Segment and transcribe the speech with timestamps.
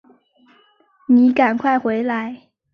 [1.07, 2.49] 妳赶快回来